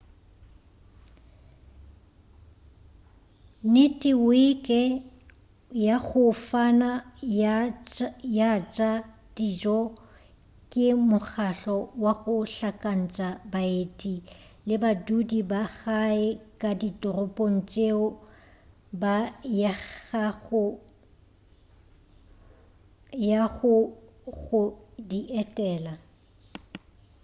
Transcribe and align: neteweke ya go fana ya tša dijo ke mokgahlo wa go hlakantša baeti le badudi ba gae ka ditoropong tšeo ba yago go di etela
neteweke 3.73 4.81
ya 5.85 5.95
go 6.07 6.25
fana 6.47 6.89
ya 8.37 8.47
tša 8.75 8.91
dijo 9.35 9.79
ke 10.71 10.85
mokgahlo 11.09 11.77
wa 12.03 12.13
go 12.21 12.35
hlakantša 12.53 13.27
baeti 13.51 14.13
le 14.67 14.75
badudi 14.83 15.39
ba 15.51 15.61
gae 15.77 16.25
ka 16.61 16.69
ditoropong 16.81 17.57
tšeo 17.71 18.05
ba 19.01 19.15
yago 23.25 23.75
go 24.41 24.61
di 25.09 25.19
etela 25.41 25.93